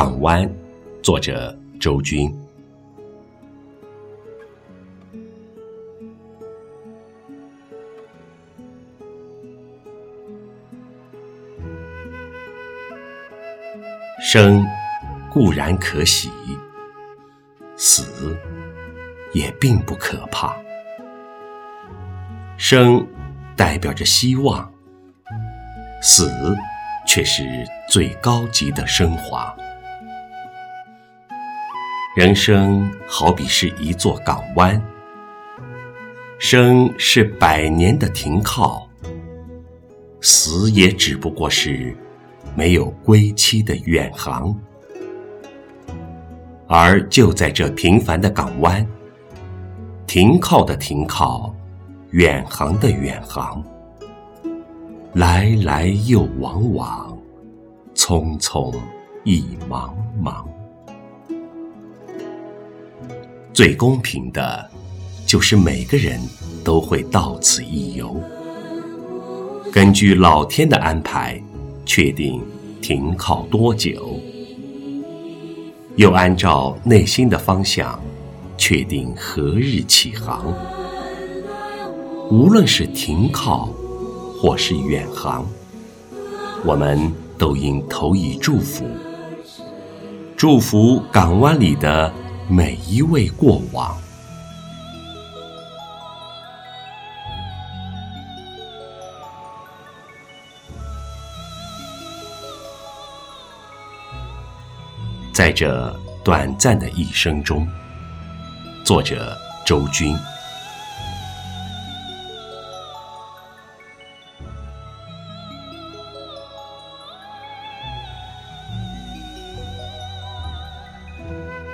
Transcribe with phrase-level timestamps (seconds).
[0.00, 0.48] 港湾，
[1.02, 2.32] 作者周军。
[14.20, 14.64] 生
[15.28, 16.30] 固然可喜，
[17.76, 18.38] 死
[19.32, 20.56] 也并不可怕。
[22.56, 23.04] 生
[23.56, 24.72] 代表着希望，
[26.00, 26.56] 死
[27.04, 27.42] 却是
[27.90, 29.52] 最高级的升华。
[32.18, 34.82] 人生好比是一座港湾，
[36.40, 38.88] 生是百年的停靠，
[40.20, 41.96] 死也只不过是。
[42.56, 44.52] 没有归期的远航，
[46.66, 48.84] 而就在这平凡的港湾，
[50.08, 51.54] 停靠的停靠，
[52.10, 53.62] 远航的远航，
[55.12, 57.16] 来来又往往，
[57.94, 58.74] 匆匆
[59.22, 60.44] 亦茫茫。
[63.58, 64.70] 最公平的，
[65.26, 66.20] 就是每个人
[66.62, 68.14] 都会到此一游，
[69.72, 71.42] 根据老天的安排。
[71.84, 72.40] 确定
[72.80, 74.20] 停靠多久，
[75.96, 78.00] 又按照内心的方向
[78.56, 80.54] 确定何日起航。
[82.30, 83.70] 无论是停靠，
[84.40, 85.44] 或是远航，
[86.64, 88.84] 我们都应投以祝福，
[90.36, 92.12] 祝福港湾里的
[92.50, 93.94] 每一位过往。
[105.30, 107.68] 在这短暂的一生中，
[108.82, 110.16] 作者周军。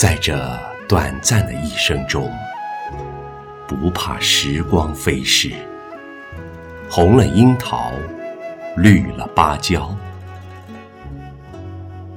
[0.00, 2.32] 在这短暂的一生中，
[3.68, 5.52] 不怕时光飞逝，
[6.88, 7.92] 红了樱桃，
[8.78, 9.94] 绿了芭蕉。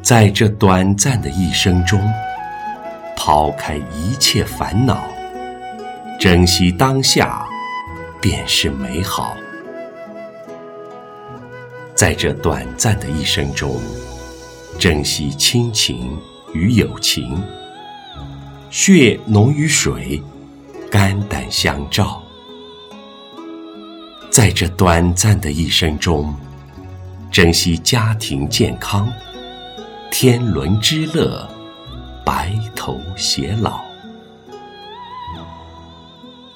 [0.01, 1.99] 在这短暂的一生中，
[3.17, 5.03] 抛开一切烦恼，
[6.17, 7.45] 珍惜当下，
[8.21, 9.35] 便是美好。
[11.93, 13.77] 在这短暂的一生中，
[14.79, 16.17] 珍惜亲情
[16.53, 17.43] 与友情，
[18.73, 20.19] 血浓于水，
[20.89, 22.19] 肝胆相照。
[24.31, 26.33] 在这短暂的一生中，
[27.29, 29.07] 珍惜家庭健康。
[30.11, 31.47] 天伦之乐，
[32.25, 33.79] 白头偕老。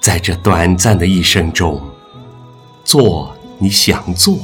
[0.01, 1.79] 在这短暂的一生中，
[2.83, 4.39] 做你想做，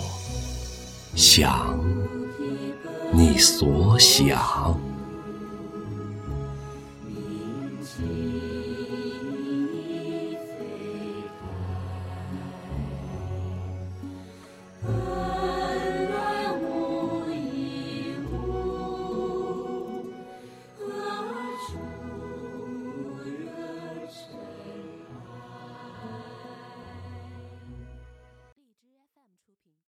[1.16, 1.76] 想
[3.12, 4.80] 你所想。